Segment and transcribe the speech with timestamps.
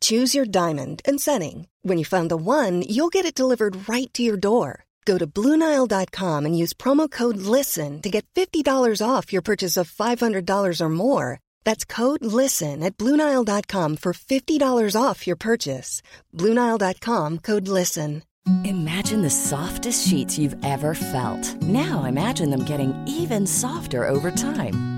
[0.00, 1.68] Choose your diamond and setting.
[1.80, 4.84] When you find the one, you'll get it delivered right to your door.
[5.06, 9.90] Go to Bluenile.com and use promo code LISTEN to get $50 off your purchase of
[9.90, 11.40] $500 or more.
[11.64, 16.02] That's code LISTEN at Bluenile.com for $50 off your purchase.
[16.34, 18.22] Bluenile.com code LISTEN.
[18.64, 21.60] Imagine the softest sheets you've ever felt.
[21.62, 24.97] Now imagine them getting even softer over time.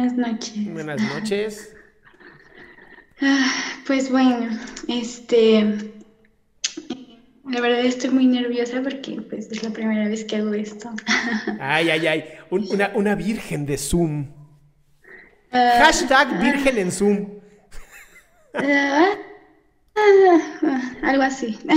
[0.00, 0.72] Buenas noches.
[0.72, 1.72] Buenas noches.
[3.22, 3.52] Ah,
[3.86, 4.48] Pues bueno,
[4.88, 5.62] este,
[7.46, 10.90] la verdad estoy muy nerviosa porque pues es la primera vez que hago esto.
[11.60, 12.24] Ay, ay, ay.
[12.48, 14.26] Un- una, una virgen de Zoom.
[15.52, 17.28] Ah, Hashtag virgen en Zoom.
[18.54, 19.08] ah, ah,
[21.02, 21.58] algo así.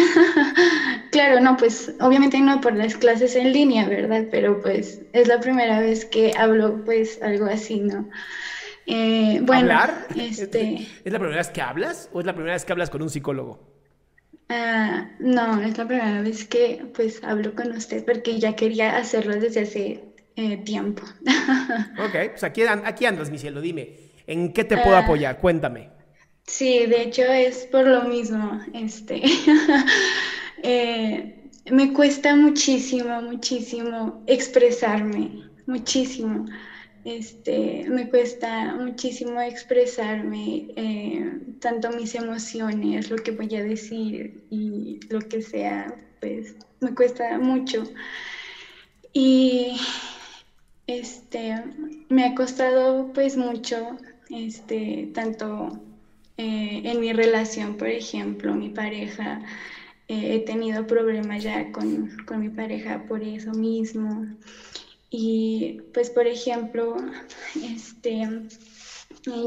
[1.12, 4.26] Claro, no, pues obviamente no por las clases en línea, ¿verdad?
[4.32, 8.10] Pero pues es la primera vez que hablo pues algo así, ¿no?
[8.88, 10.08] Eh, bueno, ¿Hablar?
[10.16, 13.02] este, ¿Es la primera vez que hablas o es la primera vez que hablas con
[13.04, 13.60] un psicólogo?
[14.50, 19.36] ah, no, es la primera vez que pues hablo con usted porque ya quería hacerlo
[19.36, 20.04] desde hace
[20.36, 21.04] eh, tiempo.
[21.98, 23.62] Ok, pues aquí, aquí andas, mi cielo.
[23.62, 23.90] Dime,
[24.26, 25.00] ¿en qué te puedo Ah.
[25.00, 25.38] apoyar?
[25.40, 25.90] Cuéntame.
[26.46, 29.22] Sí, de hecho es por lo mismo, este,
[30.64, 35.32] eh, me cuesta muchísimo, muchísimo expresarme,
[35.66, 36.46] muchísimo,
[37.04, 45.00] este, me cuesta muchísimo expresarme, eh, tanto mis emociones, lo que voy a decir y
[45.10, 47.84] lo que sea, pues me cuesta mucho.
[49.14, 49.80] Y
[50.88, 51.56] este,
[52.10, 53.98] me ha costado pues mucho,
[54.30, 55.70] este, tanto
[56.38, 59.42] eh, en mi relación, por ejemplo, mi pareja,
[60.08, 64.28] eh, he tenido problemas ya con, con mi pareja por eso mismo.
[65.10, 66.98] Y pues, por ejemplo,
[67.64, 68.28] este,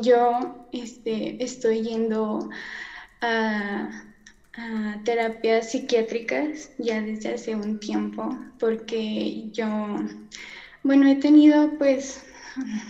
[0.01, 2.49] yo este, estoy yendo
[3.21, 4.03] a,
[5.05, 9.67] terapias psiquiátricas ya desde hace un tiempo, porque yo,
[10.83, 12.23] bueno, he tenido pues,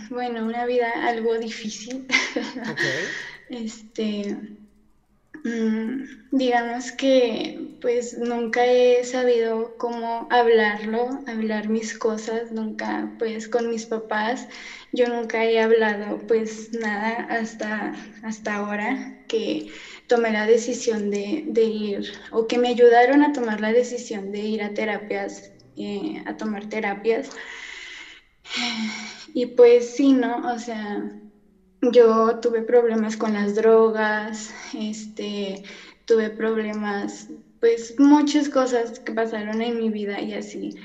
[0.09, 2.05] bueno, una vida algo difícil.
[2.69, 2.79] Ok.
[3.49, 4.37] Este,
[5.43, 13.69] mm, digamos que pues nunca he sabido cómo hablarlo, hablar mis cosas, nunca pues con
[13.69, 14.47] mis papás,
[14.91, 17.93] yo nunca he hablado pues nada hasta,
[18.23, 19.67] hasta ahora que
[20.07, 24.39] tomé la decisión de, de ir o que me ayudaron a tomar la decisión de
[24.41, 27.29] ir a terapias, eh, a tomar terapias.
[29.33, 30.51] Y pues sí, ¿no?
[30.53, 31.01] O sea,
[31.91, 35.63] yo tuve problemas con las drogas, este,
[36.05, 37.27] tuve problemas,
[37.59, 40.75] pues muchas cosas que pasaron en mi vida y así.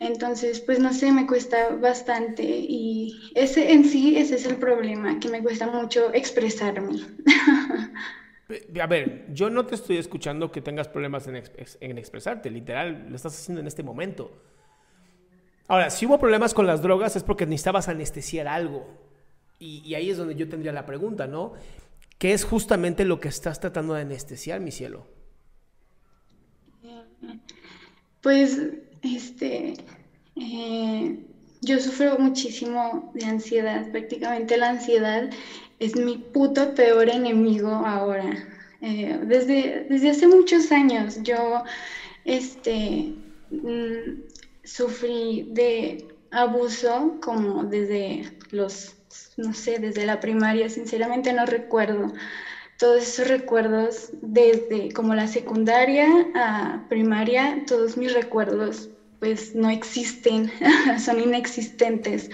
[0.00, 5.18] Entonces, pues no sé, me cuesta bastante y ese en sí, ese es el problema,
[5.20, 6.96] que me cuesta mucho expresarme.
[8.80, 12.50] A ver, yo no te estoy escuchando que tengas problemas en, ex- en expresarte.
[12.50, 14.32] Literal, lo estás haciendo en este momento.
[15.68, 18.86] Ahora, si hubo problemas con las drogas es porque necesitabas anestesiar algo.
[19.58, 21.54] Y, ahí es donde yo tendría la pregunta, ¿no?
[22.18, 25.06] ¿Qué es justamente lo que estás tratando de anestesiar, mi cielo?
[28.20, 28.60] Pues,
[29.02, 29.74] este,
[30.36, 31.18] eh,
[31.60, 35.30] yo sufro muchísimo de ansiedad, prácticamente la ansiedad
[35.78, 38.48] es mi puto peor enemigo ahora.
[38.80, 41.62] Eh, desde, desde hace muchos años yo,
[42.24, 43.14] este,
[43.50, 44.20] mm,
[44.64, 48.96] sufrí de abuso como desde los,
[49.36, 52.12] no sé, desde la primaria, sinceramente no recuerdo
[52.78, 58.90] todos esos recuerdos desde como la secundaria a primaria, todos mis recuerdos
[59.20, 60.52] pues no existen,
[61.02, 62.28] son inexistentes.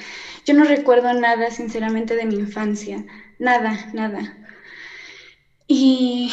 [0.44, 3.04] Yo no recuerdo nada, sinceramente, de mi infancia,
[3.38, 4.40] nada, nada.
[5.68, 6.32] Y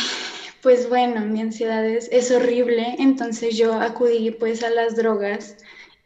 [0.62, 5.58] pues bueno, mi ansiedad es, es horrible, entonces yo acudí pues a las drogas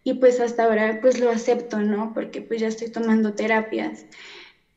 [0.04, 2.14] y pues hasta ahora pues lo acepto, ¿no?
[2.14, 4.06] Porque pues ya estoy tomando terapias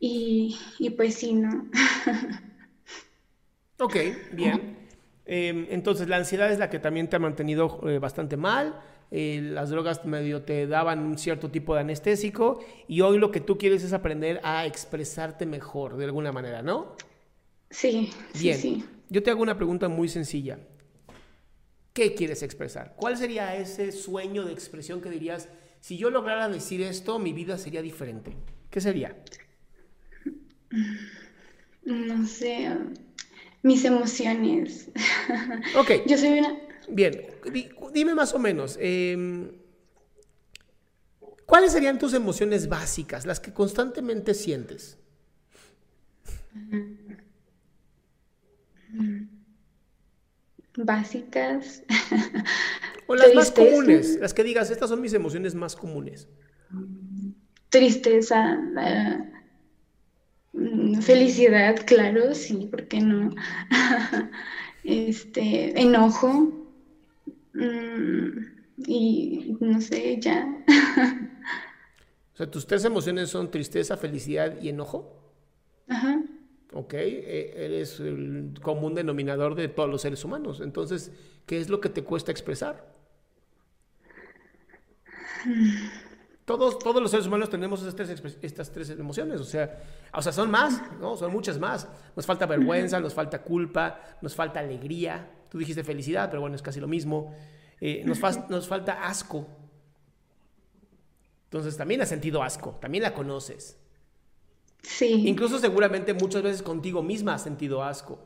[0.01, 1.69] y, y pues sí, ¿no?
[3.79, 3.97] ok,
[4.33, 4.77] bien.
[5.27, 8.81] Em, entonces la ansiedad es la que también te ha mantenido eh, bastante mal.
[9.11, 13.41] Eh, las drogas medio te daban un cierto tipo de anestésico y hoy lo que
[13.41, 16.97] tú quieres es aprender a expresarte mejor de alguna manera, ¿no?
[17.71, 18.57] Sí, Bien.
[18.57, 18.85] sí, sí.
[19.09, 20.59] Yo te hago una pregunta muy sencilla.
[21.95, 22.95] ¿Qué quieres expresar?
[22.97, 25.49] ¿Cuál sería ese sueño de expresión que dirías,
[25.81, 28.37] si yo lograra decir esto, mi vida sería diferente?
[28.69, 29.17] ¿Qué sería?
[31.85, 32.69] No sé,
[33.63, 34.89] mis emociones.
[35.79, 35.91] Ok.
[36.07, 36.59] Yo soy una...
[36.89, 39.53] Bien, Di- dime más o menos, em,
[41.47, 44.99] ¿cuáles serían tus emociones básicas, las que constantemente sientes?
[50.85, 51.83] Básicas.
[53.07, 56.27] O las más comunes, las que digas, estas son mis emociones más comunes.
[57.69, 59.31] Tristeza, eh,
[61.03, 63.35] felicidad, claro, sí, ¿por qué no?
[64.85, 66.53] Este, enojo,
[67.55, 68.29] mm,
[68.87, 70.65] y no sé, ya.
[72.35, 75.24] O sea, tus tres emociones son tristeza, felicidad y enojo.
[76.77, 80.61] Ok, eh, eres el común denominador de todos los seres humanos.
[80.61, 81.13] Entonces,
[81.47, 82.93] ¿qué es lo que te cuesta expresar?
[86.45, 87.83] Todos, todos los seres humanos tenemos
[88.43, 89.81] estas tres, emociones, o sea,
[90.13, 91.17] o sea, son más, ¿no?
[91.17, 91.89] Son muchas más.
[92.17, 95.31] Nos falta vergüenza, nos falta culpa, nos falta alegría.
[95.49, 97.35] Tú dijiste felicidad, pero bueno, es casi lo mismo.
[97.81, 99.47] Eh, nos, fas- nos falta asco.
[101.45, 103.79] Entonces, también has sentido asco, también la conoces.
[104.85, 105.29] Sí.
[105.29, 108.19] Incluso seguramente muchas veces contigo misma has sentido asco.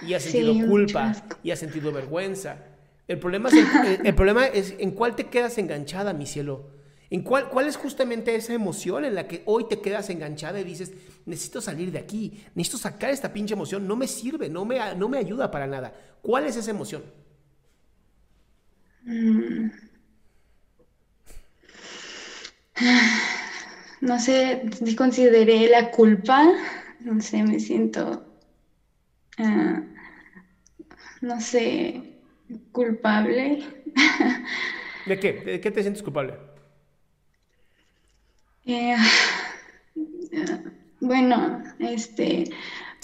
[0.00, 1.12] Y has Sí, sentido mucho culpa.
[1.42, 2.64] Y has sentido vergüenza.
[3.06, 3.70] El problema, es el,
[4.04, 6.70] el problema es en cuál te quedas enganchada, mi cielo.
[7.10, 10.64] ¿En cuál, cuál es justamente esa emoción en la que hoy te quedas enganchada y
[10.64, 10.92] dices,
[11.24, 15.08] necesito salir de aquí, necesito sacar esta pinche emoción, no me sirve, no me, no
[15.08, 15.94] me ayuda para nada?
[16.20, 17.02] ¿Cuál es esa emoción?
[24.00, 26.44] No sé, si consideré la culpa,
[27.00, 28.24] no sé, me siento,
[29.38, 29.80] ah,
[31.20, 32.02] no sé,
[32.72, 33.64] culpable.
[35.04, 35.32] ¿De qué?
[35.32, 36.34] ¿De qué te sientes culpable?
[38.66, 38.96] Eh,
[41.00, 42.44] bueno, este,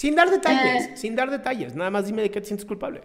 [0.01, 1.01] Sin dar detalles, Eh.
[1.01, 3.03] sin dar detalles, nada más dime de qué te sientes culpable.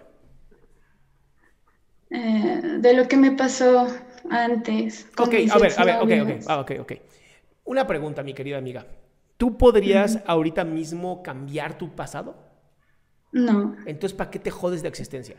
[2.09, 3.87] eh, de lo que me pasó
[4.29, 6.91] antes con Ok, mis a ver, a ver, ok, ok, ah, ok, ok.
[7.69, 8.87] Una pregunta, mi querida amiga.
[9.37, 12.35] ¿Tú podrías ahorita mismo cambiar tu pasado?
[13.31, 15.35] No, Entonces, ¿para qué te jodes de existencia?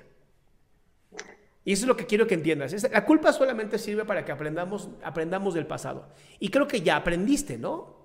[1.65, 2.89] Y eso es lo que quiero que entiendas.
[2.89, 6.07] La culpa solamente sirve para que aprendamos, aprendamos del pasado.
[6.39, 7.97] Y creo que ya aprendiste, ¿no?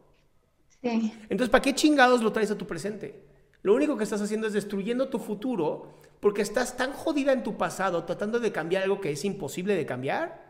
[0.81, 3.27] sí, Entonces, ¿para qué chingados lo traes a tu presente?
[3.61, 7.57] Lo único que estás haciendo es destruyendo tu futuro porque estás tan jodida en tu
[7.57, 10.44] pasado tratando de cambiar algo que es imposible de cambiar,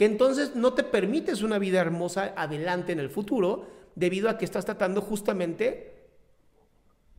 [0.00, 4.46] que entonces no te permites una vida hermosa adelante en el futuro debido a que
[4.46, 5.92] estás tratando justamente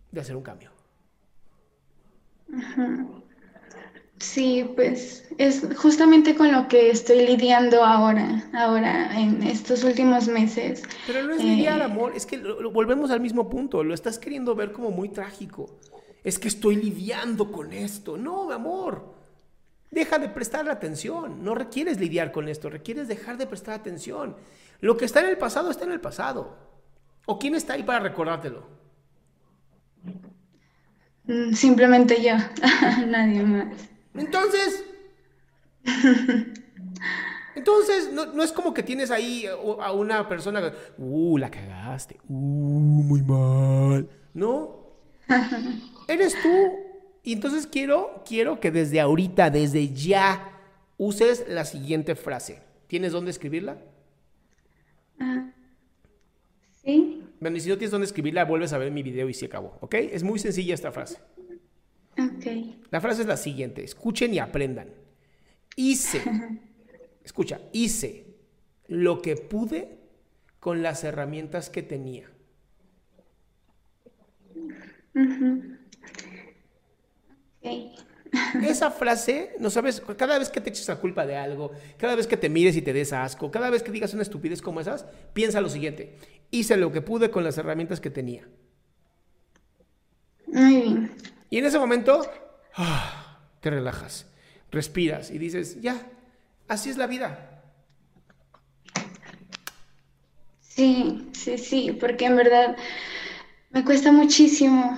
[0.09, 0.71] de hacer un cambio.
[4.17, 10.81] sí, pues es justamente con lo que estoy lidiando ahora, ahora en estos últimos meses.
[11.05, 13.93] Pero no es Eh, lidiar, amor, es que lo- lo- volvemos al mismo punto, lo
[13.93, 15.79] estás queriendo ver como muy trágico.
[16.23, 18.17] Es que estoy lidiando con esto.
[18.17, 19.20] No, amor.
[19.91, 21.43] Deja de prestarle atención.
[21.43, 24.37] No requieres lidiar con esto, requieres dejar de prestar atención.
[24.79, 26.57] Lo que está en el pasado está en el pasado.
[27.25, 28.65] ¿O quién está ahí para recordártelo?
[31.25, 32.33] Mm, Simplemente yo,
[33.07, 33.67] nadie más.
[34.15, 34.83] Entonces,
[37.55, 41.51] entonces no, no es como que tienes ahí a a una persona, que, uh, la
[41.51, 44.09] cagaste, uh, muy mal.
[44.33, 44.87] No,
[46.07, 46.90] eres tú.
[47.23, 50.59] Y entonces quiero, quiero que desde ahorita, desde ya,
[50.97, 52.61] uses la siguiente frase.
[52.87, 53.77] ¿Tienes dónde escribirla?
[56.83, 57.23] ¿Sí?
[57.39, 59.77] Bueno, y si no tienes dónde escribirla, vuelves a ver mi video y se acabó,
[59.81, 59.95] ¿ok?
[59.95, 61.19] Es muy sencilla esta frase.
[62.17, 62.45] Ok.
[62.89, 64.89] La frase es la siguiente, escuchen y aprendan.
[65.75, 66.21] Hice,
[67.23, 68.25] escucha, hice
[68.87, 69.99] lo que pude
[70.59, 72.29] con las herramientas que tenía.
[78.63, 82.27] Esa frase, no sabes, cada vez que te eches la culpa de algo, cada vez
[82.27, 85.05] que te mires y te des asco, cada vez que digas una estupidez como esas,
[85.33, 86.15] piensa lo siguiente.
[86.49, 88.47] Hice lo que pude con las herramientas que tenía.
[90.47, 91.11] Muy bien.
[91.49, 92.25] Y en ese momento,
[92.75, 94.25] ah, te relajas,
[94.71, 96.01] respiras y dices, ya,
[96.67, 97.63] así es la vida.
[100.61, 102.77] Sí, sí, sí, porque en verdad
[103.71, 104.97] me cuesta muchísimo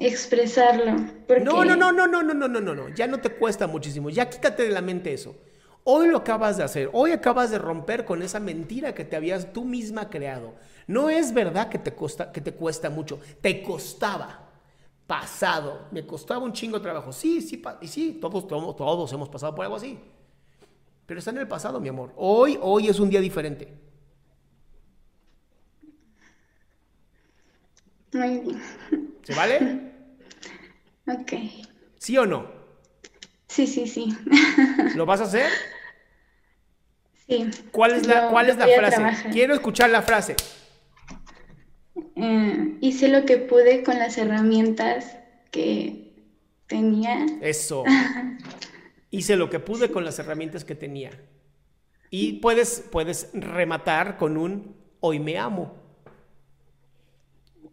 [0.00, 0.96] expresarlo.
[1.42, 4.10] No, no, no, no, no, no, no, no, no, no, ya no te cuesta muchísimo,
[4.10, 5.36] ya quítate de la mente eso.
[5.84, 9.52] Hoy lo acabas de hacer, hoy acabas de romper con esa mentira que te habías
[9.52, 10.54] tú misma creado.
[10.86, 14.46] No es verdad que te, costa, que te cuesta mucho, te costaba.
[15.06, 17.12] Pasado, me costaba un chingo de trabajo.
[17.12, 19.98] Sí, sí, y sí, todos, todos, todos hemos pasado por algo así.
[21.04, 22.12] Pero está en el pasado, mi amor.
[22.16, 23.76] Hoy, hoy es un día diferente.
[28.12, 28.62] Muy bien.
[29.22, 29.80] ¿Se vale?
[31.06, 31.32] Ok.
[31.98, 32.46] ¿Sí o no?
[33.48, 34.16] Sí, sí, sí.
[34.94, 35.50] ¿Lo vas a hacer?
[37.26, 37.50] Sí.
[37.72, 39.28] ¿Cuál es la, cuál es la frase?
[39.30, 40.36] Quiero escuchar la frase.
[42.16, 45.18] Eh, hice lo que pude con las herramientas
[45.50, 46.14] que
[46.66, 47.26] tenía.
[47.40, 47.84] Eso.
[49.10, 51.10] hice lo que pude con las herramientas que tenía.
[52.10, 55.74] Y puedes, puedes rematar con un hoy me amo.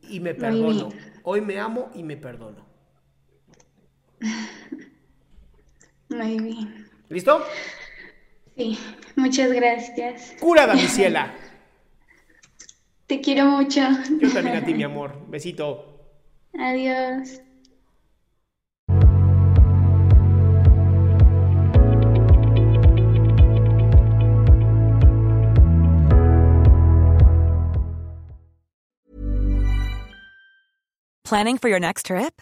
[0.09, 0.89] Y me perdono.
[1.23, 2.65] Hoy me amo y me perdono.
[6.09, 6.89] Muy bien.
[7.09, 7.45] ¿Listo?
[8.55, 8.77] Sí,
[9.15, 10.35] muchas gracias.
[10.39, 11.33] Curada, mi ciela.
[13.07, 13.81] Te quiero mucho.
[14.19, 15.15] Yo también a ti, mi amor.
[15.29, 15.97] Besito.
[16.53, 17.41] Adiós.
[31.23, 32.41] Planning for your next trip?